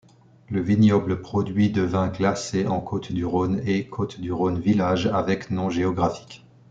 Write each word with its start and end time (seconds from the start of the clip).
Le 0.49 0.61
vignoble 0.63 1.21
produit 1.21 1.69
de 1.69 1.83
vins 1.83 2.09
classés 2.09 2.65
en 2.65 2.79
Côtes-du-rhône 2.81 3.61
et 3.67 3.87
côtes-du-rhône 3.87 4.57
villages 4.59 5.05
avec 5.05 5.51
nom 5.51 5.69
géographique. 5.69 6.43